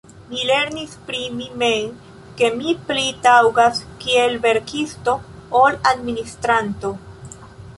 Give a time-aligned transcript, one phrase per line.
[0.29, 1.91] Mi lernis pri mi mem,
[2.39, 5.15] ke mi pli taŭgas kiel verkisto
[5.61, 6.95] ol administranto.